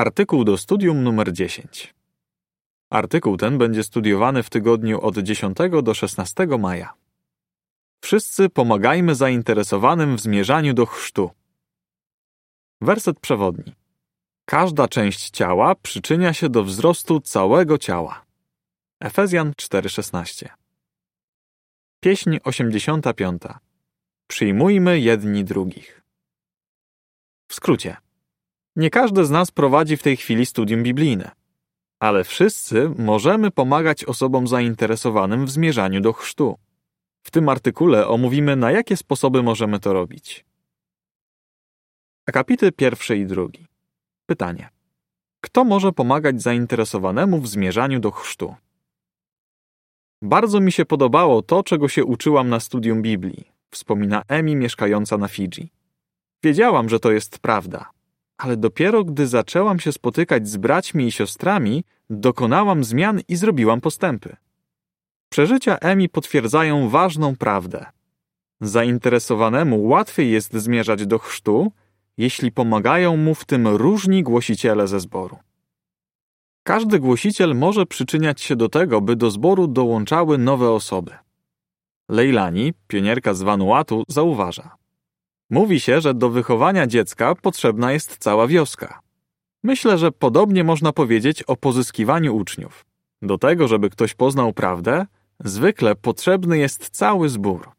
Artykuł 0.00 0.44
do 0.44 0.56
studium 0.56 1.02
numer 1.02 1.32
10. 1.32 1.94
Artykuł 2.90 3.36
ten 3.36 3.58
będzie 3.58 3.84
studiowany 3.84 4.42
w 4.42 4.50
tygodniu 4.50 5.00
od 5.00 5.18
10 5.18 5.56
do 5.82 5.94
16 5.94 6.46
maja. 6.46 6.94
Wszyscy 8.00 8.48
pomagajmy 8.48 9.14
zainteresowanym 9.14 10.16
w 10.16 10.20
zmierzaniu 10.20 10.74
do 10.74 10.86
chrztu. 10.86 11.30
Werset 12.80 13.20
przewodni. 13.20 13.74
Każda 14.44 14.88
część 14.88 15.30
ciała 15.30 15.74
przyczynia 15.74 16.32
się 16.32 16.48
do 16.48 16.64
wzrostu 16.64 17.20
całego 17.20 17.78
ciała. 17.78 18.24
Efezjan 19.00 19.52
4:16. 19.52 20.48
Pieśń 22.00 22.36
85. 22.44 23.42
Przyjmujmy 24.26 25.00
jedni 25.00 25.44
drugich. 25.44 26.02
W 27.48 27.54
skrócie. 27.54 28.09
Nie 28.80 28.90
każdy 28.90 29.24
z 29.24 29.30
nas 29.30 29.50
prowadzi 29.50 29.96
w 29.96 30.02
tej 30.02 30.16
chwili 30.16 30.46
studium 30.46 30.82
biblijne, 30.82 31.30
ale 31.98 32.24
wszyscy 32.24 32.90
możemy 32.98 33.50
pomagać 33.50 34.04
osobom 34.04 34.48
zainteresowanym 34.48 35.46
w 35.46 35.50
zmierzaniu 35.50 36.00
do 36.00 36.12
chrztu. 36.12 36.58
W 37.22 37.30
tym 37.30 37.48
artykule 37.48 38.08
omówimy, 38.08 38.56
na 38.56 38.70
jakie 38.70 38.96
sposoby 38.96 39.42
możemy 39.42 39.80
to 39.80 39.92
robić. 39.92 40.44
Akapity 42.26 42.72
pierwszy 42.72 43.16
i 43.16 43.26
drugi. 43.26 43.66
Pytanie. 44.26 44.68
Kto 45.40 45.64
może 45.64 45.92
pomagać 45.92 46.42
zainteresowanemu 46.42 47.40
w 47.40 47.48
zmierzaniu 47.48 48.00
do 48.00 48.10
chrztu? 48.10 48.54
Bardzo 50.22 50.60
mi 50.60 50.72
się 50.72 50.84
podobało 50.84 51.42
to, 51.42 51.62
czego 51.62 51.88
się 51.88 52.04
uczyłam 52.04 52.48
na 52.48 52.60
studium 52.60 53.02
Biblii, 53.02 53.44
wspomina 53.70 54.22
Emi 54.28 54.56
mieszkająca 54.56 55.18
na 55.18 55.28
Fidżi. 55.28 55.70
Wiedziałam, 56.42 56.88
że 56.88 57.00
to 57.00 57.12
jest 57.12 57.38
prawda, 57.38 57.90
ale 58.40 58.56
dopiero 58.56 59.04
gdy 59.04 59.26
zaczęłam 59.26 59.80
się 59.80 59.92
spotykać 59.92 60.48
z 60.48 60.56
braćmi 60.56 61.06
i 61.06 61.12
siostrami, 61.12 61.84
dokonałam 62.10 62.84
zmian 62.84 63.20
i 63.28 63.36
zrobiłam 63.36 63.80
postępy. 63.80 64.36
Przeżycia 65.28 65.78
Emi 65.78 66.08
potwierdzają 66.08 66.88
ważną 66.88 67.36
prawdę. 67.36 67.86
Zainteresowanemu 68.60 69.84
łatwiej 69.84 70.30
jest 70.30 70.52
zmierzać 70.52 71.06
do 71.06 71.18
chrztu, 71.18 71.72
jeśli 72.16 72.52
pomagają 72.52 73.16
mu 73.16 73.34
w 73.34 73.44
tym 73.44 73.68
różni 73.68 74.22
głosiciele 74.22 74.88
ze 74.88 75.00
zboru. 75.00 75.38
Każdy 76.62 76.98
głosiciel 76.98 77.54
może 77.54 77.86
przyczyniać 77.86 78.40
się 78.40 78.56
do 78.56 78.68
tego, 78.68 79.00
by 79.00 79.16
do 79.16 79.30
zboru 79.30 79.66
dołączały 79.66 80.38
nowe 80.38 80.70
osoby. 80.70 81.12
Leilani, 82.08 82.72
pionierka 82.88 83.34
z 83.34 83.42
Vanuatu, 83.42 84.04
zauważa. 84.08 84.79
Mówi 85.50 85.80
się, 85.80 86.00
że 86.00 86.14
do 86.14 86.30
wychowania 86.30 86.86
dziecka 86.86 87.34
potrzebna 87.34 87.92
jest 87.92 88.16
cała 88.18 88.46
wioska. 88.46 89.00
Myślę, 89.62 89.98
że 89.98 90.12
podobnie 90.12 90.64
można 90.64 90.92
powiedzieć 90.92 91.42
o 91.42 91.56
pozyskiwaniu 91.56 92.36
uczniów. 92.36 92.86
Do 93.22 93.38
tego, 93.38 93.68
żeby 93.68 93.90
ktoś 93.90 94.14
poznał 94.14 94.52
prawdę, 94.52 95.06
zwykle 95.40 95.94
potrzebny 95.94 96.58
jest 96.58 96.88
cały 96.88 97.28
zbór. 97.28 97.70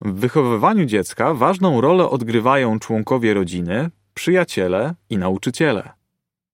W 0.00 0.12
wychowywaniu 0.12 0.84
dziecka 0.84 1.34
ważną 1.34 1.80
rolę 1.80 2.08
odgrywają 2.08 2.78
członkowie 2.78 3.34
rodziny, 3.34 3.90
przyjaciele 4.14 4.94
i 5.10 5.18
nauczyciele. 5.18 5.90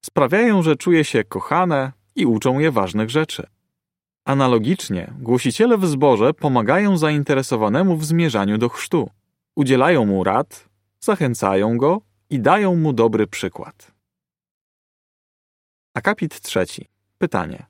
Sprawiają, 0.04 0.62
że 0.62 0.76
czuje 0.76 1.04
się 1.04 1.24
kochane 1.24 1.92
i 2.16 2.26
uczą 2.26 2.58
je 2.58 2.70
ważnych 2.70 3.10
rzeczy. 3.10 3.46
Analogicznie, 4.24 5.12
głosiciele 5.18 5.78
w 5.78 5.86
zborze 5.86 6.34
pomagają 6.34 6.96
zainteresowanemu 6.96 7.96
w 7.96 8.04
zmierzaniu 8.04 8.58
do 8.58 8.68
chrztu. 8.68 9.10
Udzielają 9.58 10.06
mu 10.06 10.24
rad, 10.24 10.68
zachęcają 11.00 11.76
go 11.78 12.00
i 12.30 12.40
dają 12.40 12.76
mu 12.76 12.92
dobry 12.92 13.26
przykład. 13.26 13.92
Akapit 15.94 16.40
trzeci. 16.40 16.88
Pytanie. 17.18 17.66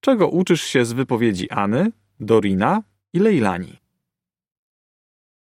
Czego 0.00 0.28
uczysz 0.28 0.62
się 0.62 0.84
z 0.84 0.92
wypowiedzi 0.92 1.50
Any, 1.50 1.92
Dorina 2.20 2.82
i 3.12 3.18
Leilani? 3.18 3.76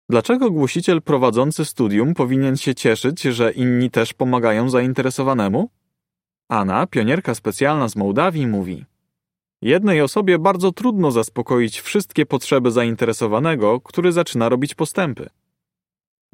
Dlaczego 0.09 0.51
głosiciel 0.51 1.01
prowadzący 1.01 1.65
studium 1.65 2.13
powinien 2.13 2.57
się 2.57 2.75
cieszyć, 2.75 3.21
że 3.21 3.51
inni 3.51 3.91
też 3.91 4.13
pomagają 4.13 4.69
zainteresowanemu? 4.69 5.69
Anna, 6.49 6.87
pionierka 6.87 7.35
specjalna 7.35 7.87
z 7.87 7.95
Mołdawii, 7.95 8.47
mówi: 8.47 8.85
Jednej 9.61 10.01
osobie 10.01 10.39
bardzo 10.39 10.71
trudno 10.71 11.11
zaspokoić 11.11 11.81
wszystkie 11.81 12.25
potrzeby 12.25 12.71
zainteresowanego, 12.71 13.81
który 13.81 14.11
zaczyna 14.11 14.49
robić 14.49 14.75
postępy. 14.75 15.29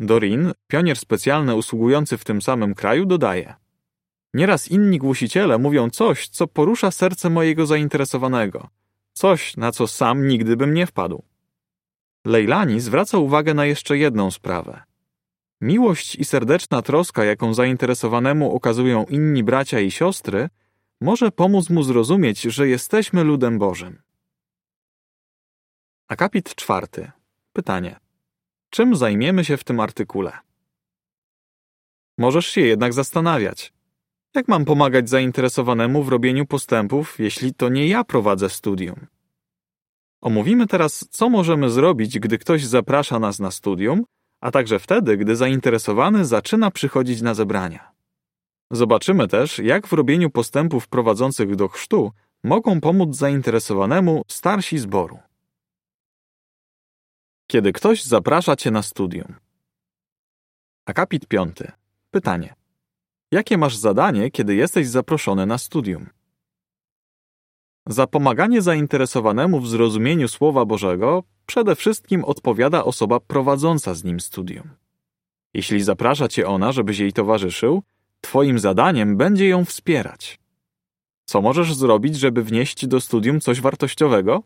Dorin, 0.02 0.52
pionier 0.68 0.98
specjalny 0.98 1.56
usługujący 1.56 2.18
w 2.18 2.24
tym 2.24 2.42
samym 2.42 2.76
kraju, 2.76 3.06
dodaje: 3.06 3.56
Nieraz 4.34 4.68
inni 4.68 4.98
głosiciele 4.98 5.58
mówią 5.58 5.90
coś, 5.90 6.28
co 6.28 6.48
porusza 6.48 6.92
serce 6.92 7.30
mojego 7.30 7.66
zainteresowanego, 7.66 8.70
coś, 9.14 9.58
na 9.58 9.72
co 9.72 9.88
sam 9.88 10.28
nigdy 10.28 10.58
bym 10.58 10.74
nie 10.74 10.88
wpadł. 10.88 11.24
Leilani 12.26 12.80
zwraca 12.80 13.18
uwagę 13.18 13.54
na 13.54 13.66
jeszcze 13.66 13.98
jedną 13.98 14.32
sprawę. 14.32 14.84
Miłość 15.62 16.16
i 16.16 16.26
serdeczna 16.26 16.82
troska, 16.82 17.24
jaką 17.26 17.54
zainteresowanemu 17.54 18.56
okazują 18.56 19.06
inni 19.06 19.44
bracia 19.44 19.80
i 19.80 19.92
siostry, 19.92 20.50
może 21.02 21.32
pomóc 21.32 21.70
mu 21.70 21.84
zrozumieć, 21.84 22.42
że 22.42 22.68
jesteśmy 22.68 23.24
ludem 23.24 23.60
Bożym. 23.60 24.02
Akapit 26.08 26.56
czwarty. 26.56 27.12
Pytanie. 27.54 28.01
Czym 28.74 28.96
zajmiemy 28.96 29.46
się 29.46 29.58
w 29.58 29.64
tym 29.64 29.80
artykule? 29.80 30.32
Możesz 32.18 32.48
się 32.48 32.62
jednak 32.62 32.94
zastanawiać. 32.94 33.74
Jak 34.36 34.48
mam 34.48 34.66
pomagać 34.66 35.10
zainteresowanemu 35.10 36.04
w 36.04 36.10
robieniu 36.10 36.46
postępów, 36.46 37.20
jeśli 37.20 37.54
to 37.54 37.70
nie 37.70 37.88
ja 37.88 38.04
prowadzę 38.04 38.50
studium? 38.50 39.08
Omówimy 40.22 40.68
teraz, 40.68 41.08
co 41.10 41.30
możemy 41.30 41.70
zrobić, 41.70 42.20
gdy 42.20 42.38
ktoś 42.38 42.66
zaprasza 42.66 43.20
nas 43.20 43.40
na 43.40 43.52
studium, 43.52 44.04
a 44.42 44.52
także 44.52 44.80
wtedy, 44.80 45.18
gdy 45.18 45.36
zainteresowany 45.36 46.26
zaczyna 46.26 46.72
przychodzić 46.72 47.22
na 47.22 47.34
zebrania. 47.34 47.92
Zobaczymy 48.72 49.28
też, 49.28 49.60
jak 49.60 49.88
w 49.88 49.94
robieniu 49.94 50.30
postępów 50.30 50.88
prowadzących 50.88 51.56
do 51.56 51.68
chrztu 51.68 52.12
mogą 52.44 52.82
pomóc 52.82 53.16
zainteresowanemu 53.16 54.22
starsi 54.28 54.78
zboru. 54.78 55.20
Kiedy 57.52 57.74
ktoś 57.74 58.04
zaprasza 58.04 58.56
cię 58.56 58.72
na 58.72 58.82
studium. 58.82 59.36
Akapit 60.86 61.28
piąty. 61.28 61.72
Pytanie. 62.12 62.56
Jakie 63.32 63.58
masz 63.58 63.76
zadanie, 63.76 64.32
kiedy 64.32 64.56
jesteś 64.56 64.88
zaproszony 64.88 65.46
na 65.46 65.58
studium? 65.58 66.10
Za 67.88 68.08
pomaganie 68.08 68.62
zainteresowanemu 68.62 69.60
w 69.60 69.70
zrozumieniu 69.70 70.28
Słowa 70.28 70.66
Bożego 70.66 71.24
przede 71.46 71.76
wszystkim 71.76 72.24
odpowiada 72.26 72.84
osoba 72.84 73.20
prowadząca 73.20 73.94
z 73.94 74.04
nim 74.04 74.20
studium. 74.20 74.70
Jeśli 75.54 75.84
zaprasza 75.84 76.28
cię 76.28 76.48
ona, 76.48 76.72
żebyś 76.72 77.00
jej 77.00 77.14
towarzyszył, 77.14 77.84
twoim 78.22 78.60
zadaniem 78.60 79.18
będzie 79.18 79.48
ją 79.48 79.66
wspierać. 79.66 80.40
Co 81.26 81.42
możesz 81.42 81.74
zrobić, 81.74 82.16
żeby 82.16 82.44
wnieść 82.44 82.88
do 82.88 83.02
studium 83.02 83.40
coś 83.40 83.62
wartościowego? 83.62 84.44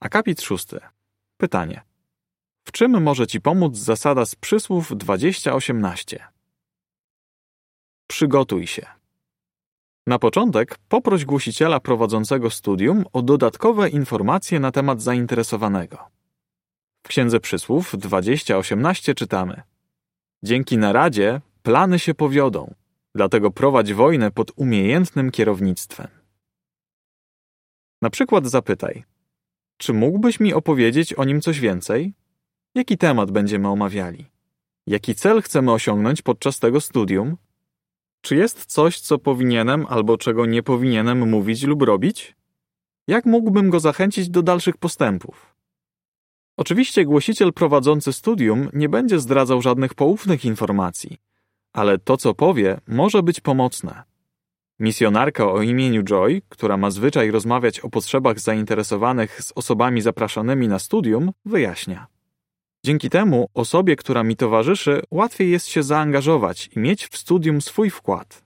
Akapit 0.00 0.42
szósty. 0.42 0.80
Pytanie. 1.36 1.82
W 2.64 2.72
czym 2.72 3.02
może 3.02 3.26
ci 3.26 3.40
pomóc 3.40 3.76
zasada 3.76 4.26
z 4.26 4.34
przysłów 4.34 4.96
2018? 4.96 6.24
Przygotuj 8.06 8.66
się. 8.66 8.86
Na 10.06 10.18
początek 10.18 10.78
poproś 10.88 11.24
głosiciela 11.24 11.80
prowadzącego 11.80 12.50
studium 12.50 13.04
o 13.12 13.22
dodatkowe 13.22 13.88
informacje 13.88 14.60
na 14.60 14.72
temat 14.72 15.02
zainteresowanego. 15.02 15.98
W 17.02 17.08
Księdze 17.08 17.40
Przysłów 17.40 17.96
2018 17.98 19.14
czytamy: 19.14 19.62
Dzięki 20.42 20.78
naradzie 20.78 21.40
plany 21.62 21.98
się 21.98 22.14
powiodą, 22.14 22.74
dlatego 23.14 23.50
prowadź 23.50 23.92
wojnę 23.92 24.30
pod 24.30 24.52
umiejętnym 24.56 25.30
kierownictwem. 25.30 26.08
Na 28.02 28.10
przykład 28.10 28.46
zapytaj: 28.46 29.04
Czy 29.76 29.92
mógłbyś 29.92 30.40
mi 30.40 30.54
opowiedzieć 30.54 31.14
o 31.14 31.24
nim 31.24 31.40
coś 31.40 31.60
więcej? 31.60 32.14
Jaki 32.74 32.98
temat 32.98 33.30
będziemy 33.30 33.68
omawiali? 33.68 34.26
Jaki 34.86 35.14
cel 35.14 35.42
chcemy 35.42 35.72
osiągnąć 35.72 36.22
podczas 36.22 36.58
tego 36.58 36.80
studium? 36.80 37.36
Czy 38.20 38.36
jest 38.36 38.64
coś, 38.64 39.00
co 39.00 39.18
powinienem 39.18 39.86
albo 39.88 40.18
czego 40.18 40.46
nie 40.46 40.62
powinienem 40.62 41.28
mówić 41.28 41.62
lub 41.62 41.82
robić? 41.82 42.36
Jak 43.06 43.26
mógłbym 43.26 43.70
go 43.70 43.80
zachęcić 43.80 44.28
do 44.28 44.42
dalszych 44.42 44.76
postępów? 44.76 45.54
Oczywiście 46.56 47.04
głosiciel 47.04 47.52
prowadzący 47.52 48.12
studium 48.12 48.68
nie 48.72 48.88
będzie 48.88 49.20
zdradzał 49.20 49.62
żadnych 49.62 49.94
poufnych 49.94 50.44
informacji, 50.44 51.18
ale 51.72 51.98
to, 51.98 52.16
co 52.16 52.34
powie, 52.34 52.80
może 52.86 53.22
być 53.22 53.40
pomocne. 53.40 54.02
Misjonarka 54.78 55.52
o 55.52 55.62
imieniu 55.62 56.02
Joy, 56.02 56.42
która 56.48 56.76
ma 56.76 56.90
zwyczaj 56.90 57.30
rozmawiać 57.30 57.80
o 57.80 57.90
potrzebach 57.90 58.40
zainteresowanych 58.40 59.42
z 59.42 59.52
osobami 59.54 60.02
zapraszanymi 60.02 60.68
na 60.68 60.78
studium, 60.78 61.32
wyjaśnia. 61.44 62.06
Dzięki 62.84 63.10
temu 63.10 63.48
osobie, 63.54 63.96
która 63.96 64.22
mi 64.22 64.36
towarzyszy, 64.36 65.02
łatwiej 65.10 65.50
jest 65.50 65.66
się 65.66 65.82
zaangażować 65.82 66.70
i 66.76 66.78
mieć 66.78 67.06
w 67.06 67.16
studium 67.16 67.60
swój 67.60 67.90
wkład. 67.90 68.44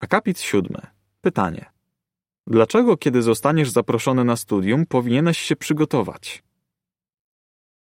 Akapit 0.00 0.40
siódmy. 0.40 0.80
Pytanie. 1.20 1.64
Dlaczego, 2.46 2.96
kiedy 2.96 3.22
zostaniesz 3.22 3.70
zaproszony 3.70 4.24
na 4.24 4.36
studium, 4.36 4.86
powinieneś 4.86 5.38
się 5.38 5.56
przygotować? 5.56 6.42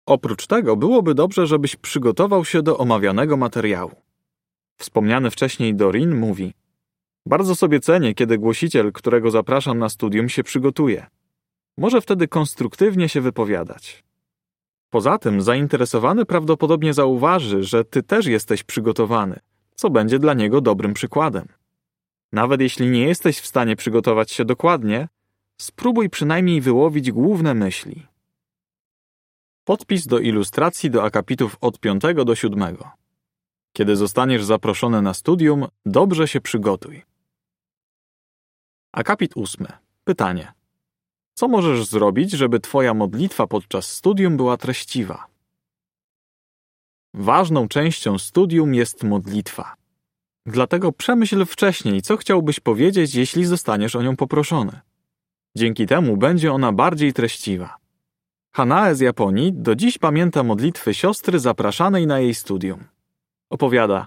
Oprócz 0.07 0.47
tego 0.47 0.77
byłoby 0.77 1.15
dobrze, 1.15 1.47
żebyś 1.47 1.77
przygotował 1.77 2.45
się 2.45 2.63
do 2.63 2.79
omawianego 2.79 3.37
materiału. 3.37 4.08
Wspomniany 4.79 5.31
wcześniej 5.31 5.75
Dorin 5.75 6.17
mówi: 6.17 6.55
Bardzo 7.27 7.55
sobie 7.55 7.81
cenię, 7.81 8.15
kiedy 8.15 8.39
głosiciel, 8.39 8.93
którego 8.93 9.31
zapraszam 9.31 9.79
na 9.79 9.89
studium, 9.89 10.29
się 10.29 10.43
przygotuje. 10.43 11.07
Może 11.77 12.01
wtedy 12.01 12.29
konstruktywnie 12.29 13.09
się 13.09 13.21
wypowiadać. 13.21 14.05
Poza 14.91 15.19
tym 15.19 15.43
zainteresowany 15.43 16.25
prawdopodobnie 16.25 16.95
zauważy, 16.95 17.63
że 17.63 17.85
ty 17.85 18.03
też 18.03 18.27
jesteś 18.27 18.63
przygotowany, 18.63 19.41
co 19.75 19.91
będzie 19.91 20.19
dla 20.19 20.35
niego 20.35 20.61
dobrym 20.61 20.95
przykładem. 20.95 21.49
Nawet 22.33 22.61
jeśli 22.61 22.91
nie 22.91 23.07
jesteś 23.07 23.39
w 23.41 23.47
stanie 23.47 23.77
przygotować 23.77 24.31
się 24.31 24.45
dokładnie, 24.45 25.09
spróbuj 25.61 26.11
przynajmniej 26.11 26.61
wyłowić 26.61 27.13
główne 27.13 27.55
myśli. 27.55 28.07
Podpis 29.65 30.07
do 30.07 30.19
ilustracji 30.19 30.91
do 30.91 31.05
akapitów 31.05 31.57
od 31.61 31.81
5 31.81 32.03
do 32.25 32.35
7. 32.35 32.77
Kiedy 33.73 33.97
zostaniesz 33.97 34.45
zaproszony 34.45 35.03
na 35.03 35.15
studium, 35.15 35.67
dobrze 35.87 36.29
się 36.29 36.41
przygotuj. 36.41 37.03
Akapit 38.93 39.33
8. 39.37 39.67
Pytanie. 40.05 40.53
Co 41.35 41.49
możesz 41.49 41.87
zrobić, 41.87 42.31
żeby 42.31 42.61
Twoja 42.61 42.95
modlitwa 42.95 43.47
podczas 43.47 43.93
studium 43.93 44.37
była 44.37 44.57
treściwa? 44.57 45.27
Ważną 47.15 47.69
częścią 47.69 48.19
studium 48.19 48.75
jest 48.75 49.05
modlitwa. 49.05 49.75
Dlatego 50.47 50.93
przemyśl 50.93 51.45
wcześniej, 51.45 52.03
co 52.03 52.17
chciałbyś 52.17 52.61
powiedzieć, 52.61 53.15
jeśli 53.15 53.45
zostaniesz 53.45 53.97
o 53.97 54.03
nią 54.03 54.17
poproszony. 54.17 54.81
Dzięki 55.57 55.87
temu 55.87 56.17
będzie 56.17 56.53
ona 56.53 56.73
bardziej 56.73 57.13
treściwa. 57.13 57.77
Hanae 58.55 58.95
z 58.95 59.01
Japonii 59.01 59.53
do 59.53 59.75
dziś 59.75 59.99
pamięta 59.99 60.43
modlitwy 60.43 60.95
siostry 60.95 61.39
zapraszanej 61.39 62.07
na 62.07 62.21
jej 62.21 62.35
studium. 62.35 62.85
Opowiada: 63.51 64.07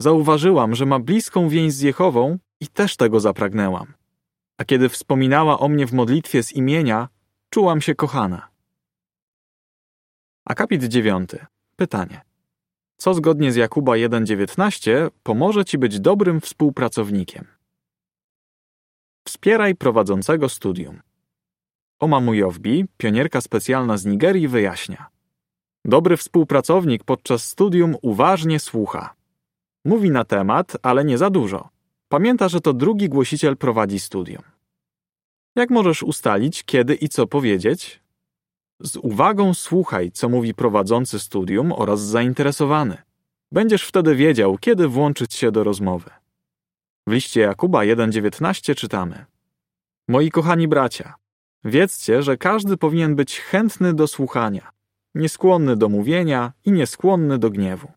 Zauważyłam, 0.00 0.74
że 0.74 0.86
ma 0.86 0.98
bliską 0.98 1.48
więź 1.48 1.72
z 1.72 1.80
Jehową 1.80 2.38
i 2.60 2.68
też 2.68 2.96
tego 2.96 3.20
zapragnęłam. 3.20 3.94
A 4.58 4.64
kiedy 4.64 4.88
wspominała 4.88 5.58
o 5.58 5.68
mnie 5.68 5.86
w 5.86 5.92
modlitwie 5.92 6.42
z 6.42 6.52
imienia, 6.52 7.08
czułam 7.50 7.80
się 7.80 7.94
kochana. 7.94 8.48
Akapit 10.44 10.84
9. 10.84 11.30
Pytanie. 11.76 12.20
Co 12.96 13.14
zgodnie 13.14 13.52
z 13.52 13.56
Jakuba 13.56 13.92
1:19 13.92 15.10
pomoże 15.22 15.64
ci 15.64 15.78
być 15.78 16.00
dobrym 16.00 16.40
współpracownikiem? 16.40 17.46
Wspieraj 19.26 19.74
prowadzącego 19.74 20.48
studium. 20.48 21.00
Oma 21.98 22.20
Mujowbi, 22.20 22.84
pionierka 22.96 23.40
specjalna 23.40 23.96
z 23.96 24.04
Nigerii, 24.04 24.48
wyjaśnia. 24.48 25.10
Dobry 25.84 26.16
współpracownik 26.16 27.04
podczas 27.04 27.44
studium 27.44 27.96
uważnie 28.02 28.60
słucha. 28.60 29.14
Mówi 29.84 30.10
na 30.10 30.24
temat, 30.24 30.76
ale 30.82 31.04
nie 31.04 31.18
za 31.18 31.30
dużo. 31.30 31.68
Pamięta, 32.08 32.48
że 32.48 32.60
to 32.60 32.72
drugi 32.72 33.08
głosiciel 33.08 33.56
prowadzi 33.56 33.98
studium. 33.98 34.42
Jak 35.56 35.70
możesz 35.70 36.02
ustalić, 36.02 36.64
kiedy 36.64 36.94
i 36.94 37.08
co 37.08 37.26
powiedzieć? 37.26 38.00
Z 38.80 38.96
uwagą 38.96 39.54
słuchaj, 39.54 40.10
co 40.12 40.28
mówi 40.28 40.54
prowadzący 40.54 41.18
studium 41.18 41.72
oraz 41.72 42.00
zainteresowany. 42.00 42.96
Będziesz 43.52 43.84
wtedy 43.84 44.14
wiedział, 44.14 44.58
kiedy 44.58 44.88
włączyć 44.88 45.34
się 45.34 45.52
do 45.52 45.64
rozmowy. 45.64 46.10
W 47.06 47.12
liście 47.12 47.40
Jakuba 47.40 47.80
1:19 47.80 48.74
czytamy: 48.74 49.24
Moi 50.08 50.30
kochani 50.30 50.68
bracia, 50.68 51.14
wiedzcie, 51.64 52.22
że 52.22 52.36
każdy 52.36 52.76
powinien 52.76 53.16
być 53.16 53.40
chętny 53.40 53.94
do 53.94 54.06
słuchania, 54.06 54.70
nieskłonny 55.14 55.76
do 55.76 55.88
mówienia 55.88 56.52
i 56.64 56.72
nieskłonny 56.72 57.38
do 57.38 57.50
gniewu. 57.50 57.88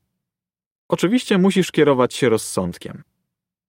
Oczywiście 0.89 1.37
musisz 1.37 1.71
kierować 1.71 2.13
się 2.13 2.29
rozsądkiem. 2.29 3.03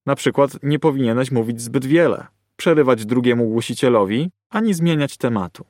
Na 0.06 0.14
przykład 0.14 0.50
nie 0.62 0.78
powinieneś 0.78 1.30
mówić 1.30 1.60
zbyt 1.60 1.86
wiele, 1.86 2.26
przerywać 2.56 3.06
drugiemu 3.06 3.48
głosicielowi, 3.48 4.30
ani 4.50 4.74
zmieniać 4.74 5.16
tematu. 5.16 5.64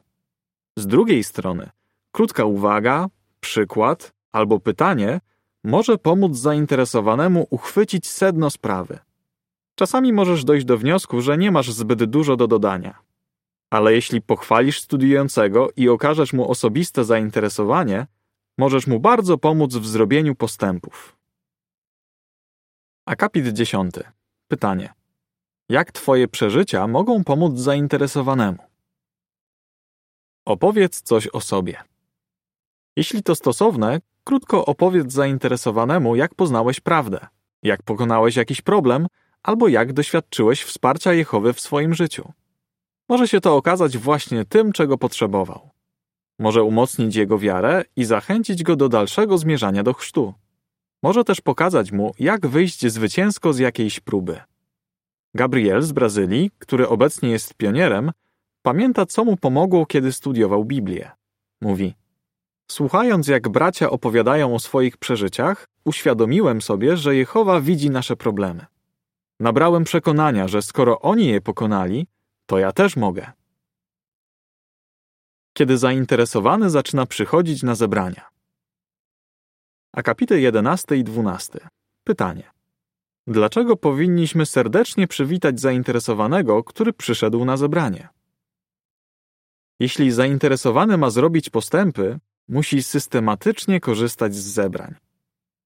Z 0.79 0.87
drugiej 0.87 1.25
strony, 1.25 1.71
krótka 2.13 2.45
uwaga, 2.45 3.07
przykład 3.41 4.13
albo 4.33 4.61
pytanie 4.61 5.21
może 5.65 5.99
pomóc 5.99 6.37
zainteresowanemu 6.37 7.47
uchwycić 7.51 8.09
sedno 8.09 8.51
sprawy. 8.51 8.99
Czasami 9.75 10.13
możesz 10.13 10.45
dojść 10.45 10.67
do 10.67 10.79
wniosku, 10.79 11.21
że 11.21 11.39
nie 11.39 11.51
masz 11.51 11.73
zbyt 11.73 12.05
dużo 12.05 12.37
do 12.37 12.47
dodania. 12.47 12.99
Ale 13.75 13.95
jeśli 13.95 14.23
pochwalisz 14.23 14.81
studiującego 14.81 15.69
i 15.77 15.89
okażesz 15.89 16.33
mu 16.33 16.51
osobiste 16.51 17.05
zainteresowanie, 17.05 18.07
możesz 18.59 18.87
mu 18.87 19.01
bardzo 19.01 19.39
pomóc 19.39 19.75
w 19.75 19.87
zrobieniu 19.87 20.35
postępów. 20.35 21.17
Akapit 23.07 23.49
10. 23.49 23.95
Pytanie. 24.49 24.95
Jak 25.69 25.93
Twoje 25.93 26.29
przeżycia 26.29 26.87
mogą 26.87 27.25
pomóc 27.25 27.59
zainteresowanemu? 27.59 28.59
Opowiedz 30.45 31.03
coś 31.03 31.29
o 31.29 31.41
sobie. 31.41 31.83
Jeśli 32.97 33.23
to 33.23 33.35
stosowne, 33.35 34.01
krótko 34.25 34.67
opowiedz 34.67 35.13
zainteresowanemu, 35.13 36.17
jak 36.17 36.35
poznałeś 36.35 36.81
prawdę, 36.81 37.27
jak 37.63 37.83
pokonałeś 37.83 38.37
jakiś 38.37 38.61
problem, 38.63 39.07
albo 39.43 39.69
jak 39.69 39.93
doświadczyłeś 39.93 40.63
wsparcia 40.63 41.13
Jehowy 41.13 41.53
w 41.53 41.61
swoim 41.61 41.95
życiu. 41.95 42.33
Może 43.09 43.29
się 43.29 43.41
to 43.41 43.57
okazać 43.57 43.99
właśnie 43.99 44.45
tym, 44.45 44.73
czego 44.73 44.99
potrzebował. 44.99 45.71
Może 46.39 46.63
umocnić 46.63 47.17
jego 47.17 47.39
wiarę 47.39 47.85
i 47.97 48.05
zachęcić 48.05 48.63
go 48.63 48.77
do 48.77 48.89
dalszego 48.89 49.39
zmierzania 49.39 49.83
do 49.83 49.93
chrztu. 49.93 50.35
Może 51.03 51.25
też 51.25 51.41
pokazać 51.41 51.93
mu, 51.93 52.13
jak 52.19 52.47
wyjść 52.47 52.87
zwycięsko 52.87 53.53
z 53.53 53.59
jakiejś 53.59 54.01
próby. 54.01 54.41
Gabriel 55.35 55.83
z 55.83 55.93
Brazylii, 55.93 56.51
który 56.59 56.89
obecnie 56.89 57.31
jest 57.31 57.55
pionierem, 57.55 58.13
pamięta, 58.63 59.07
co 59.07 59.25
mu 59.25 59.37
pomogło, 59.37 59.87
kiedy 59.87 60.13
studiował 60.13 60.65
Biblię. 60.65 61.11
Mówi: 61.61 61.95
Słuchając, 62.71 63.29
jak 63.29 63.49
bracia 63.49 63.91
opowiadają 63.91 64.55
o 64.55 64.59
swoich 64.59 64.97
przeżyciach, 64.97 65.69
uświadomiłem 65.85 66.63
sobie, 66.63 66.97
że 66.97 67.17
Jehowa 67.17 67.61
widzi 67.61 67.91
nasze 67.91 68.17
problemy. 68.17 68.67
Nabrałem 69.41 69.85
przekonania, 69.85 70.49
że 70.49 70.63
skoro 70.63 71.01
oni 71.01 71.27
je 71.27 71.41
pokonali, 71.41 72.07
to 72.47 72.59
ja 72.59 72.73
też 72.73 72.97
mogę. 72.97 73.33
Kiedy 75.53 75.79
zainteresowany 75.79 76.71
zaczyna 76.71 77.07
przychodzić 77.07 77.63
na 77.63 77.75
zebrania. 77.75 78.29
Akapity 79.93 80.41
11 80.41 80.97
i 80.97 81.05
12. 81.05 81.69
Pytanie. 82.05 82.51
Dlaczego 83.27 83.77
powinniśmy 83.77 84.47
serdecznie 84.47 85.07
przywitać 85.09 85.61
zainteresowanego, 85.61 86.65
który 86.65 86.93
przyszedł 86.93 87.45
na 87.45 87.57
zebranie? 87.57 88.09
Jeśli 89.81 90.11
zainteresowany 90.11 90.99
ma 90.99 91.11
zrobić 91.11 91.51
postępy, 91.51 92.19
musi 92.49 92.83
systematycznie 92.83 93.81
korzystać 93.81 94.35
z 94.35 94.53
zebrań. 94.53 94.95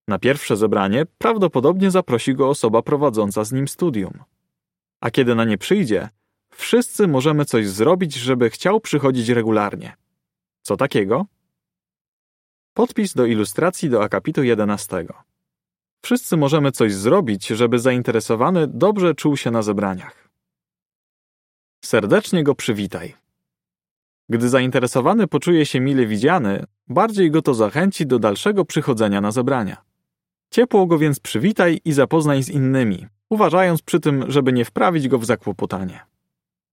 Na 0.08 0.18
pierwsze 0.18 0.56
zebranie 0.56 1.06
prawdopodobnie 1.18 1.90
zaprosi 1.90 2.34
go 2.34 2.48
osoba 2.48 2.82
prowadząca 2.82 3.44
z 3.44 3.52
nim 3.52 3.68
studium. 3.68 4.24
A 5.00 5.10
kiedy 5.10 5.34
na 5.34 5.44
nie 5.44 5.58
przyjdzie, 5.58 6.08
wszyscy 6.58 7.08
możemy 7.08 7.44
coś 7.44 7.68
zrobić, 7.68 8.14
żeby 8.14 8.50
chciał 8.50 8.80
przychodzić 8.80 9.28
regularnie. 9.28 9.96
Co 10.62 10.76
takiego? 10.76 11.26
Podpis 12.74 13.14
do 13.14 13.26
ilustracji 13.26 13.90
do 13.90 14.02
akapitu 14.02 14.42
11. 14.42 15.06
Wszyscy 16.02 16.36
możemy 16.36 16.72
coś 16.72 16.94
zrobić, 16.94 17.46
żeby 17.46 17.78
zainteresowany 17.78 18.66
dobrze 18.66 19.14
czuł 19.14 19.36
się 19.36 19.50
na 19.50 19.62
zebraniach. 19.62 20.28
Serdecznie 21.84 22.44
go 22.44 22.54
przywitaj. 22.54 23.14
Gdy 24.28 24.48
zainteresowany 24.48 25.26
poczuje 25.26 25.66
się 25.66 25.80
mile 25.80 26.06
widziany, 26.06 26.64
bardziej 26.88 27.30
go 27.30 27.42
to 27.42 27.54
zachęci 27.54 28.06
do 28.06 28.18
dalszego 28.18 28.64
przychodzenia 28.64 29.20
na 29.20 29.32
zebrania. 29.32 29.76
Ciepło 30.50 30.86
go 30.86 30.98
więc 30.98 31.20
przywitaj 31.20 31.80
i 31.84 31.92
zapoznaj 31.92 32.42
z 32.42 32.48
innymi, 32.48 33.06
uważając 33.28 33.82
przy 33.82 34.00
tym, 34.00 34.30
żeby 34.30 34.52
nie 34.52 34.64
wprawić 34.64 35.08
go 35.08 35.18
w 35.18 35.24
zakłopotanie. 35.24 36.17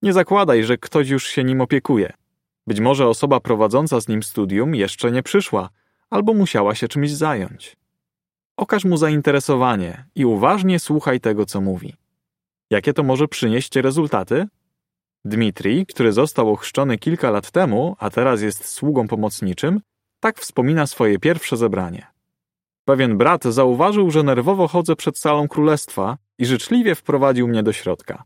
Nie 0.05 0.13
zakładaj, 0.13 0.63
że 0.63 0.77
ktoś 0.77 1.09
już 1.09 1.27
się 1.27 1.43
nim 1.43 1.61
opiekuje. 1.61 2.13
Być 2.67 2.79
może 2.79 3.07
osoba 3.07 3.39
prowadząca 3.39 4.01
z 4.01 4.07
nim 4.07 4.23
studium 4.23 4.75
jeszcze 4.75 5.11
nie 5.11 5.23
przyszła, 5.23 5.69
albo 6.09 6.33
musiała 6.33 6.75
się 6.75 6.87
czymś 6.87 7.11
zająć. 7.11 7.77
Okaż 8.57 8.85
mu 8.85 8.97
zainteresowanie 8.97 10.05
i 10.15 10.25
uważnie 10.25 10.79
słuchaj 10.79 11.19
tego, 11.19 11.45
co 11.45 11.61
mówi. 11.61 11.93
Jakie 12.69 12.93
to 12.93 13.03
może 13.03 13.27
przynieść 13.27 13.75
rezultaty? 13.75 14.47
Dmitrij, 15.25 15.85
który 15.85 16.11
został 16.11 16.51
ochrzczony 16.51 16.97
kilka 16.97 17.31
lat 17.31 17.51
temu, 17.51 17.95
a 17.99 18.09
teraz 18.09 18.41
jest 18.41 18.65
sługą 18.65 19.07
pomocniczym, 19.07 19.81
tak 20.19 20.39
wspomina 20.39 20.87
swoje 20.87 21.19
pierwsze 21.19 21.57
zebranie. 21.57 22.07
Pewien 22.83 23.17
brat 23.17 23.43
zauważył, 23.43 24.11
że 24.11 24.23
nerwowo 24.23 24.67
chodzę 24.67 24.95
przed 24.95 25.17
salą 25.17 25.47
królestwa 25.47 26.17
i 26.37 26.45
życzliwie 26.45 26.95
wprowadził 26.95 27.47
mnie 27.47 27.63
do 27.63 27.73
środka. 27.73 28.23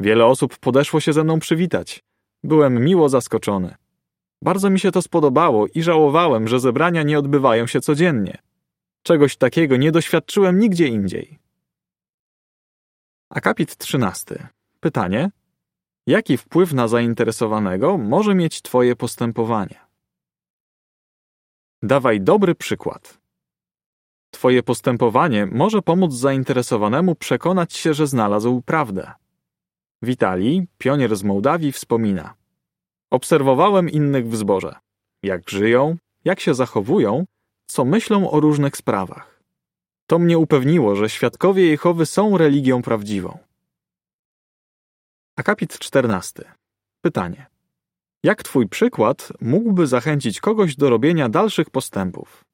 Wiele 0.00 0.26
osób 0.26 0.58
podeszło 0.58 1.00
się 1.00 1.12
ze 1.12 1.24
mną 1.24 1.38
przywitać. 1.38 2.04
Byłem 2.44 2.84
miło 2.84 3.08
zaskoczony. 3.08 3.74
Bardzo 4.42 4.70
mi 4.70 4.80
się 4.80 4.92
to 4.92 5.02
spodobało 5.02 5.66
i 5.74 5.82
żałowałem, 5.82 6.48
że 6.48 6.60
zebrania 6.60 7.02
nie 7.02 7.18
odbywają 7.18 7.66
się 7.66 7.80
codziennie. 7.80 8.38
Czegoś 9.02 9.36
takiego 9.36 9.76
nie 9.76 9.92
doświadczyłem 9.92 10.58
nigdzie 10.58 10.86
indziej. 10.86 11.38
Akapit 13.30 13.76
13. 13.76 14.48
Pytanie: 14.80 15.30
Jaki 16.06 16.36
wpływ 16.36 16.72
na 16.72 16.88
zainteresowanego 16.88 17.98
może 17.98 18.34
mieć 18.34 18.62
Twoje 18.62 18.96
postępowanie? 18.96 19.80
Dawaj 21.82 22.20
dobry 22.20 22.54
przykład. 22.54 23.18
Twoje 24.30 24.62
postępowanie 24.62 25.46
może 25.46 25.82
pomóc 25.82 26.12
zainteresowanemu 26.14 27.14
przekonać 27.14 27.72
się, 27.72 27.94
że 27.94 28.06
znalazł 28.06 28.62
prawdę. 28.62 29.12
Witali, 30.02 30.66
pionier 30.78 31.16
z 31.16 31.22
Mołdawii, 31.22 31.72
wspomina: 31.72 32.34
Obserwowałem 33.10 33.90
innych 33.90 34.28
w 34.28 34.36
zborze. 34.36 34.74
Jak 35.22 35.50
żyją, 35.50 35.96
jak 36.24 36.40
się 36.40 36.54
zachowują, 36.54 37.24
co 37.66 37.84
myślą 37.84 38.30
o 38.30 38.40
różnych 38.40 38.76
sprawach. 38.76 39.42
To 40.06 40.18
mnie 40.18 40.38
upewniło, 40.38 40.96
że 40.96 41.10
świadkowie 41.10 41.66
Jehowy 41.66 42.06
są 42.06 42.38
religią 42.38 42.82
prawdziwą. 42.82 43.38
Akapit 45.36 45.78
14. 45.78 46.52
Pytanie. 47.00 47.46
Jak 48.22 48.42
Twój 48.42 48.68
przykład 48.68 49.32
mógłby 49.40 49.86
zachęcić 49.86 50.40
kogoś 50.40 50.76
do 50.76 50.90
robienia 50.90 51.28
dalszych 51.28 51.70
postępów? 51.70 52.44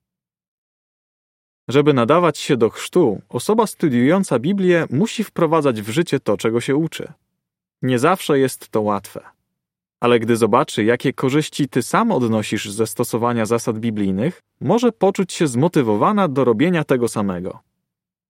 Żeby 1.69 1.93
nadawać 1.93 2.39
się 2.39 2.57
do 2.57 2.71
chrztu, 2.71 3.23
osoba 3.29 3.67
studiująca 3.67 4.39
Biblię 4.39 4.87
musi 4.91 5.25
wprowadzać 5.25 5.83
w 5.83 5.89
życie 5.89 6.21
to, 6.21 6.37
czego 6.37 6.61
się 6.61 6.77
uczy. 6.77 7.13
Nie 7.85 7.99
zawsze 7.99 8.39
jest 8.39 8.69
to 8.69 8.83
łatwe. 8.83 9.21
Ale 10.01 10.21
gdy 10.21 10.37
zobaczy, 10.37 10.85
jakie 10.85 11.13
korzyści 11.13 11.69
ty 11.69 11.83
sam 11.83 12.13
odnosisz 12.13 12.71
ze 12.71 12.87
stosowania 12.87 13.47
zasad 13.47 13.79
biblijnych, 13.79 14.41
może 14.61 14.93
poczuć 14.93 15.33
się 15.33 15.47
zmotywowana 15.47 16.29
do 16.29 16.45
robienia 16.45 16.85
tego 16.85 17.09
samego. 17.09 17.61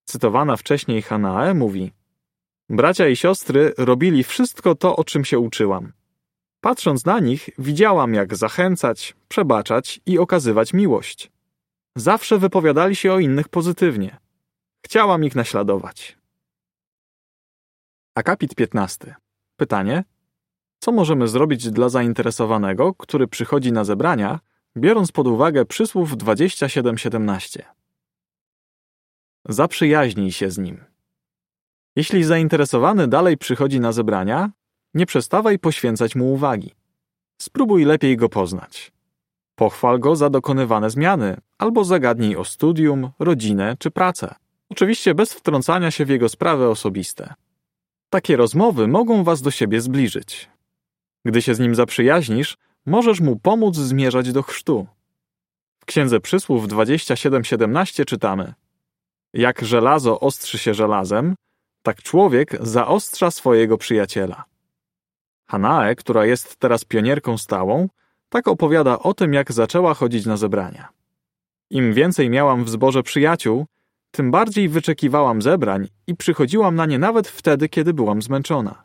Cytowana 0.05 0.57
wcześniej 0.57 1.03
Hanae 1.03 1.55
mówi: 1.55 1.93
Bracia 2.69 3.09
i 3.09 3.17
siostry 3.17 3.73
robili 3.79 4.25
wszystko 4.25 4.75
to, 4.75 4.97
o 4.97 5.05
czym 5.05 5.25
się 5.25 5.39
uczyłam. 5.39 5.93
Patrząc 6.61 7.05
na 7.05 7.21
nich, 7.21 7.51
widziałam, 7.59 8.15
jak 8.15 8.37
zachęcać, 8.37 9.15
przebaczać 9.29 10.01
i 10.07 10.19
okazywać 10.19 10.73
miłość. 10.73 11.31
Zawsze 11.97 12.39
wypowiadali 12.39 12.97
się 12.97 13.13
o 13.13 13.19
innych 13.19 13.49
pozytywnie. 13.49 14.17
Chciałam 14.85 15.25
ich 15.25 15.35
naśladować. 15.35 16.19
Akapit 18.15 18.55
15. 18.55 19.24
Pytanie: 19.57 20.05
Co 20.79 20.93
możemy 20.93 21.29
zrobić 21.29 21.71
dla 21.71 21.89
zainteresowanego, 21.89 22.95
który 22.95 23.29
przychodzi 23.29 23.73
na 23.73 23.85
zebrania, 23.85 24.41
biorąc 24.77 25.13
pod 25.13 25.27
uwagę 25.27 25.65
przysłów 25.65 26.17
27:17? 26.17 27.63
Zaprzyjaźnij 29.49 30.33
się 30.33 30.51
z 30.51 30.59
nim. 30.59 30.85
Jeśli 31.97 32.25
zainteresowany 32.25 33.09
dalej 33.09 33.37
przychodzi 33.39 33.81
na 33.81 33.93
zebrania, 33.93 34.51
nie 34.95 35.07
przestawaj 35.07 35.59
poświęcać 35.59 36.17
mu 36.17 36.33
uwagi. 36.33 36.75
Spróbuj 37.39 37.85
lepiej 37.85 38.17
go 38.17 38.29
poznać. 38.29 38.93
Pochwal 39.55 39.99
go 39.99 40.17
za 40.17 40.31
dokonywane 40.31 40.91
zmiany, 40.91 41.37
albo 41.59 41.85
zagadnij 41.85 42.37
o 42.37 42.45
studium, 42.45 43.11
rodzinę 43.19 43.77
czy 43.79 43.91
pracę. 43.91 44.35
Oczywiście 44.69 45.15
bez 45.15 45.33
wtrącania 45.33 45.91
się 45.91 46.05
w 46.05 46.09
jego 46.09 46.29
sprawy 46.29 46.69
osobiste. 46.69 47.35
Takie 48.15 48.37
rozmowy 48.37 48.89
mogą 48.89 49.25
was 49.25 49.43
do 49.43 49.51
siebie 49.51 49.81
zbliżyć. 49.81 50.51
Gdy 51.25 51.43
się 51.43 51.55
z 51.55 51.59
nim 51.61 51.75
zaprzyjaźnisz, 51.75 52.57
możesz 52.87 53.21
mu 53.21 53.37
pomóc 53.37 53.77
zmierzać 53.77 54.33
do 54.33 54.43
chrztu. 54.43 54.87
W 55.81 55.85
Księdze 55.85 56.21
Przysłów 56.21 56.69
27:17 56.69 58.05
czytamy: 58.05 58.55
Jak 59.33 59.65
żelazo 59.65 60.21
ostrzy 60.21 60.59
się 60.59 60.75
żelazem, 60.75 61.35
tak 61.83 62.03
człowiek 62.03 62.57
zaostrza 62.61 63.31
swojego 63.31 63.79
przyjaciela. 63.79 64.45
Hanae, 65.47 65.95
która 65.95 66.27
jest 66.27 66.57
teraz 66.57 66.85
pionierką 66.85 67.39
stałą, 67.39 67.89
tak 68.29 68.49
opowiada 68.49 68.99
o 68.99 69.15
tym, 69.15 69.33
jak 69.35 69.53
zaczęła 69.53 69.95
chodzić 69.95 70.27
na 70.27 70.37
zebrania. 70.37 70.89
Im 71.71 71.95
więcej 71.95 72.31
miałam 72.31 72.65
w 72.65 72.71
zborze 72.71 73.03
przyjaciół, 73.03 73.67
tym 74.15 74.31
bardziej 74.31 74.69
wyczekiwałam 74.69 75.43
zebrań 75.43 75.89
i 76.07 76.17
przychodziłam 76.17 76.75
na 76.75 76.87
nie 76.87 76.99
nawet 76.99 77.29
wtedy, 77.29 77.69
kiedy 77.69 77.95
byłam 77.95 78.23
zmęczona. 78.23 78.85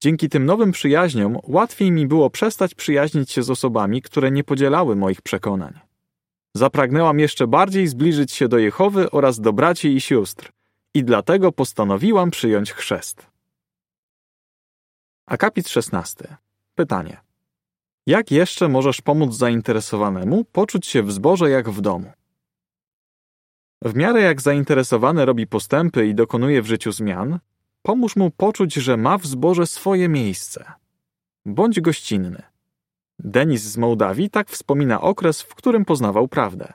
Dzięki 0.00 0.28
tym 0.28 0.46
nowym 0.46 0.72
przyjaźniom 0.72 1.38
łatwiej 1.42 1.92
mi 1.92 2.06
było 2.06 2.30
przestać 2.30 2.74
przyjaźnić 2.74 3.30
się 3.30 3.42
z 3.42 3.50
osobami, 3.50 4.02
które 4.02 4.30
nie 4.30 4.44
podzielały 4.44 4.96
moich 4.96 5.22
przekonań. 5.22 5.78
Zapragnęłam 6.54 7.18
jeszcze 7.18 7.46
bardziej 7.46 7.86
zbliżyć 7.86 8.32
się 8.32 8.48
do 8.48 8.58
Jehowy 8.58 9.10
oraz 9.10 9.40
do 9.40 9.52
braci 9.52 9.96
i 9.96 10.00
sióstr 10.00 10.52
i 10.94 11.04
dlatego 11.04 11.52
postanowiłam 11.52 12.30
przyjąć 12.30 12.72
chrzest. 12.72 13.26
Akapit 15.26 15.68
16. 15.68 16.36
Pytanie. 16.74 17.20
Jak 18.06 18.30
jeszcze 18.30 18.68
możesz 18.68 19.00
pomóc 19.00 19.34
zainteresowanemu 19.34 20.44
poczuć 20.44 20.86
się 20.86 21.02
w 21.02 21.12
zborze 21.12 21.50
jak 21.50 21.70
w 21.70 21.80
domu? 21.80 22.12
W 23.86 23.94
miarę 23.94 24.20
jak 24.20 24.40
zainteresowany 24.40 25.24
robi 25.24 25.46
postępy 25.46 26.06
i 26.06 26.14
dokonuje 26.14 26.62
w 26.62 26.66
życiu 26.66 26.92
zmian, 26.92 27.38
pomóż 27.82 28.16
mu 28.16 28.30
poczuć, 28.30 28.74
że 28.74 28.96
ma 28.96 29.18
w 29.18 29.26
zborze 29.26 29.66
swoje 29.66 30.08
miejsce. 30.08 30.72
Bądź 31.44 31.80
gościnny. 31.80 32.42
Denis 33.18 33.62
z 33.62 33.76
Mołdawii 33.76 34.30
tak 34.30 34.48
wspomina 34.50 35.00
okres, 35.00 35.42
w 35.42 35.54
którym 35.54 35.84
poznawał 35.84 36.28
prawdę. 36.28 36.72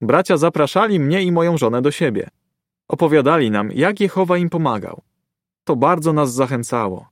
Bracia 0.00 0.36
zapraszali 0.36 1.00
mnie 1.00 1.22
i 1.22 1.32
moją 1.32 1.58
żonę 1.58 1.82
do 1.82 1.90
siebie. 1.90 2.28
Opowiadali 2.88 3.50
nam, 3.50 3.72
jak 3.72 4.00
Jehowa 4.00 4.38
im 4.38 4.50
pomagał. 4.50 5.02
To 5.64 5.76
bardzo 5.76 6.12
nas 6.12 6.32
zachęcało. 6.32 7.08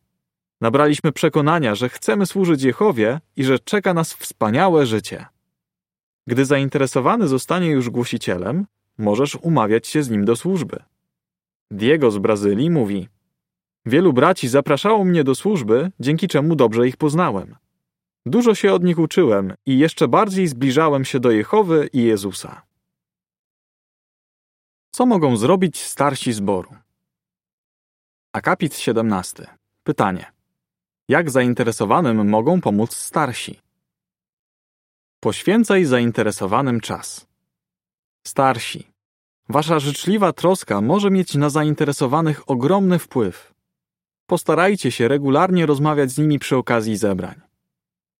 Nabraliśmy 0.60 1.12
przekonania, 1.12 1.74
że 1.74 1.88
chcemy 1.88 2.26
służyć 2.26 2.62
Jehowie 2.62 3.20
i 3.36 3.44
że 3.44 3.58
czeka 3.58 3.94
nas 3.94 4.14
wspaniałe 4.14 4.86
życie. 4.86 5.26
Gdy 6.26 6.44
zainteresowany 6.44 7.28
zostanie 7.28 7.70
już 7.70 7.90
głosicielem, 7.90 8.66
możesz 8.98 9.34
umawiać 9.34 9.86
się 9.86 10.02
z 10.02 10.10
nim 10.10 10.24
do 10.24 10.36
służby. 10.36 10.82
Diego 11.70 12.10
z 12.10 12.18
Brazylii 12.18 12.70
mówi: 12.70 13.08
Wielu 13.86 14.12
braci 14.12 14.48
zapraszało 14.48 15.04
mnie 15.04 15.24
do 15.24 15.34
służby, 15.34 15.90
dzięki 16.00 16.28
czemu 16.28 16.56
dobrze 16.56 16.88
ich 16.88 16.96
poznałem. 16.96 17.56
Dużo 18.26 18.54
się 18.54 18.72
od 18.72 18.84
nich 18.84 18.98
uczyłem 18.98 19.54
i 19.66 19.78
jeszcze 19.78 20.08
bardziej 20.08 20.48
zbliżałem 20.48 21.04
się 21.04 21.20
do 21.20 21.30
Jehowy 21.30 21.88
i 21.92 22.02
Jezusa. 22.02 22.62
Co 24.90 25.06
mogą 25.06 25.36
zrobić 25.36 25.82
starsi 25.82 26.32
zboru? 26.32 26.74
Akapit 28.32 28.76
17. 28.76 29.46
Pytanie. 29.82 30.32
Jak 31.08 31.30
zainteresowanym 31.30 32.28
mogą 32.28 32.60
pomóc 32.60 32.96
starsi? 32.96 33.60
Poświęcaj 35.20 35.84
zainteresowanym 35.84 36.80
czas. 36.80 37.26
Starsi. 38.26 38.86
Wasza 39.48 39.78
życzliwa 39.78 40.32
troska 40.32 40.80
może 40.80 41.10
mieć 41.10 41.34
na 41.34 41.50
zainteresowanych 41.50 42.50
ogromny 42.50 42.98
wpływ. 42.98 43.54
Postarajcie 44.26 44.90
się 44.90 45.08
regularnie 45.08 45.66
rozmawiać 45.66 46.10
z 46.10 46.18
nimi 46.18 46.38
przy 46.38 46.56
okazji 46.56 46.96
zebrań. 46.96 47.40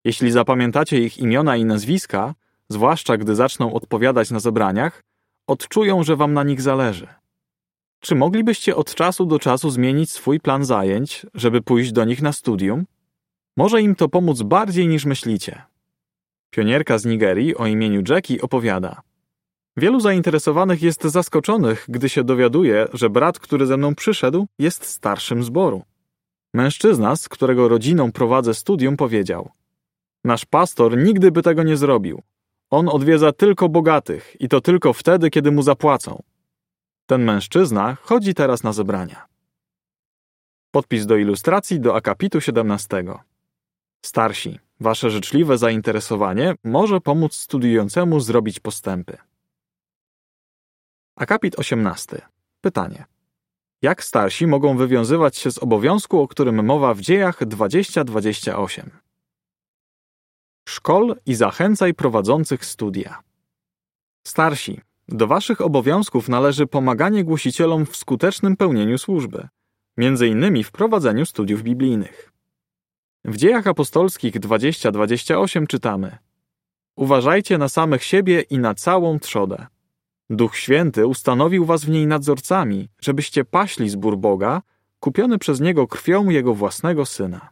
Jeśli 0.05 0.31
zapamiętacie 0.31 1.01
ich 1.01 1.19
imiona 1.19 1.57
i 1.57 1.65
nazwiska, 1.65 2.35
zwłaszcza 2.69 3.17
gdy 3.17 3.35
zaczną 3.35 3.73
odpowiadać 3.73 4.31
na 4.31 4.41
zebraniach, 4.41 5.03
odczują, 5.47 6.03
że 6.03 6.17
wam 6.17 6.33
na 6.33 6.45
nich 6.45 6.61
zależy. 6.61 7.07
Czy 8.01 8.15
moglibyście 8.15 8.77
od 8.77 8.95
czasu 8.95 9.27
do 9.27 9.39
czasu 9.39 9.71
zmienić 9.71 10.11
swój 10.11 10.41
plan 10.41 10.65
zajęć, 10.65 11.27
żeby 11.35 11.63
pójść 11.63 11.93
do 11.93 12.05
nich 12.05 12.23
na 12.23 12.33
studium? 12.33 12.85
Może 13.57 13.83
im 13.83 13.95
to 13.95 14.09
pomóc 14.09 14.43
bardziej 14.43 14.89
niż 14.89 15.05
myślicie. 15.05 15.63
Pionierka 16.51 16.99
z 16.99 17.05
Nigerii 17.05 17.57
o 17.57 17.67
imieniu 17.67 18.03
Jackie 18.09 18.41
opowiada: 18.43 19.03
Wielu 19.77 20.01
zainteresowanych 20.01 20.83
jest 20.83 21.03
zaskoczonych, 21.03 21.87
gdy 21.89 22.09
się 22.09 22.25
dowiaduje, 22.25 22.87
że 22.93 23.11
brat, 23.11 23.39
który 23.39 23.67
ze 23.67 23.77
mną 23.77 23.95
przyszedł, 23.95 24.47
jest 24.59 24.85
starszym 24.85 25.45
zboru. 25.45 25.83
Mężczyzna, 26.55 27.17
z 27.17 27.29
którego 27.29 27.69
rodziną 27.69 28.13
prowadzę 28.13 28.55
studium, 28.55 28.97
powiedział: 28.97 29.51
Nasz 30.25 30.45
pastor 30.45 30.97
nigdy 30.97 31.31
by 31.31 31.43
tego 31.43 31.63
nie 31.63 31.77
zrobił. 31.77 32.23
On 32.71 32.89
odwiedza 32.89 33.33
tylko 33.33 33.69
bogatych 33.69 34.37
i 34.41 34.49
to 34.49 34.61
tylko 34.61 34.93
wtedy, 34.93 35.31
kiedy 35.31 35.53
mu 35.53 35.63
zapłacą. 35.63 36.23
Ten 37.07 37.25
mężczyzna 37.25 37.97
chodzi 38.03 38.35
teraz 38.35 38.63
na 38.63 38.73
zebrania. 38.73 39.27
Podpis 40.71 41.07
do 41.07 41.17
ilustracji 41.17 41.81
do 41.81 41.97
akapitu 41.97 42.41
17. 42.41 43.05
Starsi, 44.05 44.59
wasze 44.81 45.11
życzliwe 45.11 45.59
zainteresowanie 45.59 46.55
może 46.65 47.01
pomóc 47.01 47.35
studiującemu 47.35 48.21
zrobić 48.21 48.61
postępy. 48.61 49.17
Akapit 51.17 51.59
18. 51.59 52.23
Pytanie. 52.61 53.05
Jak 53.83 54.05
starsi 54.05 54.47
mogą 54.47 54.77
wywiązywać 54.77 55.37
się 55.37 55.51
z 55.51 55.59
obowiązku, 55.59 56.21
o 56.21 56.29
którym 56.29 56.65
mowa 56.65 56.95
w 56.95 57.01
dziejach 57.01 57.45
2028? 57.45 58.91
Szkol 60.69 61.17
i 61.27 61.35
zachęcaj 61.35 61.95
prowadzących 61.95 62.65
studia. 62.65 63.23
Starsi, 64.27 64.81
do 65.09 65.27
waszych 65.27 65.61
obowiązków 65.61 66.29
należy 66.29 66.67
pomaganie 66.67 67.25
głosicielom 67.25 67.87
w 67.87 67.97
skutecznym 67.97 68.57
pełnieniu 68.57 68.99
służby, 68.99 69.49
między 69.97 70.29
innymi 70.29 70.65
w 70.65 70.73
prowadzeniu 70.73 71.27
studiów 71.27 71.63
biblijnych. 71.63 72.33
W 73.25 73.37
dziejach 73.37 73.67
apostolskich 73.67 74.39
2028 74.39 75.67
czytamy: 75.67 76.19
Uważajcie 76.97 77.59
na 77.59 77.69
samych 77.69 78.05
siebie 78.05 78.41
i 78.41 78.59
na 78.59 78.75
całą 78.75 79.19
trzodę. 79.19 79.67
Duch 80.31 80.57
Święty 80.57 81.07
ustanowił 81.07 81.65
was 81.65 81.85
w 81.85 81.89
niej 81.89 82.07
nadzorcami, 82.07 82.89
żebyście 83.01 83.45
paśli 83.45 83.91
zbór 83.91 84.19
Boga, 84.19 84.63
kupiony 85.01 85.39
przez 85.39 85.61
Niego 85.61 85.87
krwią 85.87 86.29
Jego 86.29 86.55
własnego 86.55 87.07
Syna. 87.07 87.51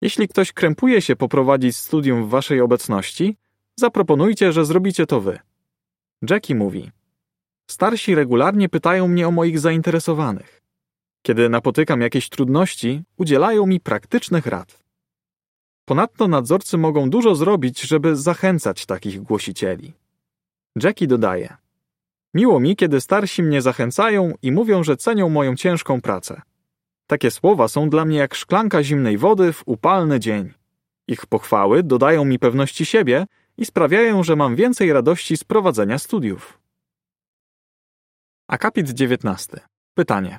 Jeśli 0.00 0.28
ktoś 0.28 0.52
krępuje 0.52 1.02
się 1.02 1.16
poprowadzić 1.16 1.76
studium 1.76 2.24
w 2.24 2.28
waszej 2.28 2.60
obecności, 2.60 3.36
zaproponujcie, 3.76 4.52
że 4.52 4.64
zrobicie 4.64 5.06
to 5.06 5.20
wy. 5.20 5.38
Jackie 6.30 6.54
mówi: 6.54 6.90
Starsi 7.70 8.14
regularnie 8.14 8.68
pytają 8.68 9.08
mnie 9.08 9.28
o 9.28 9.30
moich 9.30 9.58
zainteresowanych. 9.58 10.62
Kiedy 11.22 11.48
napotykam 11.48 12.00
jakieś 12.00 12.28
trudności, 12.28 13.02
udzielają 13.16 13.66
mi 13.66 13.80
praktycznych 13.80 14.46
rad. 14.46 14.84
Ponadto 15.84 16.28
nadzorcy 16.28 16.78
mogą 16.78 17.10
dużo 17.10 17.34
zrobić, 17.34 17.80
żeby 17.80 18.16
zachęcać 18.16 18.86
takich 18.86 19.22
głosicieli. 19.22 19.92
Jackie 20.82 21.06
dodaje: 21.06 21.56
Miło 22.34 22.60
mi, 22.60 22.76
kiedy 22.76 23.00
starsi 23.00 23.42
mnie 23.42 23.62
zachęcają 23.62 24.34
i 24.42 24.52
mówią, 24.52 24.84
że 24.84 24.96
cenią 24.96 25.28
moją 25.28 25.56
ciężką 25.56 26.00
pracę. 26.00 26.42
Takie 27.06 27.30
słowa 27.30 27.68
są 27.68 27.90
dla 27.90 28.04
mnie 28.04 28.18
jak 28.18 28.34
szklanka 28.34 28.82
zimnej 28.82 29.18
wody 29.18 29.52
w 29.52 29.62
upalny 29.66 30.20
dzień. 30.20 30.52
Ich 31.08 31.26
pochwały 31.26 31.82
dodają 31.82 32.24
mi 32.24 32.38
pewności 32.38 32.86
siebie 32.86 33.26
i 33.56 33.64
sprawiają, 33.64 34.22
że 34.22 34.36
mam 34.36 34.56
więcej 34.56 34.92
radości 34.92 35.36
z 35.36 35.44
prowadzenia 35.44 35.98
studiów. 35.98 36.58
Akapit 38.48 38.90
19. 38.90 39.60
Pytanie. 39.94 40.38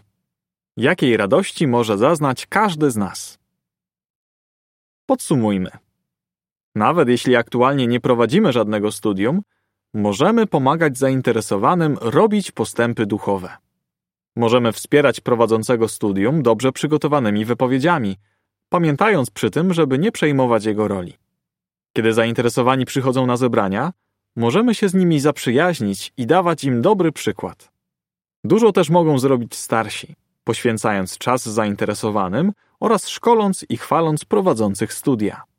Jakiej 0.78 1.18
radości 1.18 1.68
może 1.68 1.98
zaznać 1.98 2.46
każdy 2.46 2.92
z 2.92 2.98
nas? 2.98 3.40
Podsumujmy. 5.06 5.72
Nawet 6.76 7.10
jeśli 7.10 7.36
aktualnie 7.36 7.88
nie 7.88 8.00
prowadzimy 8.00 8.52
żadnego 8.52 8.92
studium, 8.92 9.42
możemy 9.96 10.48
pomagać 10.48 10.98
zainteresowanym 10.98 11.98
robić 12.02 12.52
postępy 12.52 13.06
duchowe. 13.06 13.58
Możemy 14.36 14.72
wspierać 14.72 15.22
prowadzącego 15.22 15.88
studium 15.88 16.44
dobrze 16.44 16.72
przygotowanymi 16.72 17.46
wypowiedziami, 17.46 18.16
pamiętając 18.70 19.30
przy 19.30 19.50
tym, 19.52 19.74
żeby 19.74 20.00
nie 20.00 20.12
przejmować 20.12 20.66
jego 20.66 20.88
roli. 20.88 21.14
Kiedy 21.94 22.14
zainteresowani 22.14 22.86
przychodzą 22.86 23.26
na 23.26 23.38
zebrania, 23.38 23.94
możemy 24.36 24.76
się 24.76 24.90
z 24.90 24.94
nimi 24.94 25.20
zaprzyjaźnić 25.20 26.14
i 26.18 26.26
dawać 26.26 26.64
im 26.64 26.82
dobry 26.82 27.12
przykład. 27.12 27.72
Dużo 28.44 28.72
też 28.72 28.90
mogą 28.90 29.20
zrobić 29.20 29.56
starsi, 29.56 30.16
poświęcając 30.44 31.18
czas 31.18 31.46
zainteresowanym 31.46 32.52
oraz 32.80 33.08
szkoląc 33.08 33.66
i 33.70 33.78
chwaląc 33.78 34.26
prowadzących 34.26 34.94
studia. 34.94 35.55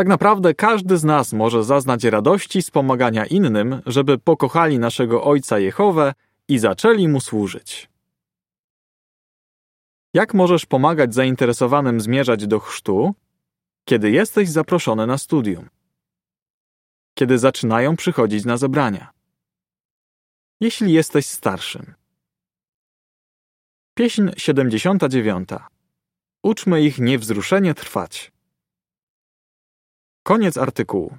Tak 0.00 0.08
naprawdę 0.08 0.54
każdy 0.54 0.98
z 0.98 1.04
nas 1.04 1.32
może 1.32 1.64
zaznać 1.64 2.04
radości 2.04 2.62
z 2.62 2.70
pomagania 2.70 3.26
innym, 3.26 3.82
żeby 3.86 4.18
pokochali 4.18 4.78
naszego 4.78 5.24
Ojca 5.24 5.58
Jehowę 5.58 6.14
i 6.48 6.58
zaczęli 6.58 7.08
mu 7.08 7.20
służyć. 7.20 7.88
Jak 10.14 10.34
możesz 10.34 10.66
pomagać 10.66 11.14
zainteresowanym 11.14 12.00
zmierzać 12.00 12.46
do 12.46 12.58
chrztu, 12.60 13.14
kiedy 13.84 14.10
jesteś 14.10 14.48
zaproszony 14.48 15.06
na 15.06 15.18
studium? 15.18 15.68
Kiedy 17.14 17.38
zaczynają 17.38 17.96
przychodzić 17.96 18.44
na 18.44 18.56
zebrania? 18.56 19.10
Jeśli 20.60 20.92
jesteś 20.92 21.26
starszym. 21.26 21.94
Pieśń 23.94 24.28
79. 24.36 25.48
Uczmy 26.42 26.82
ich 26.82 26.98
niewzruszenie 26.98 27.74
trwać. 27.74 28.32
Koniec 30.30 30.58
artykułu. 30.58 31.16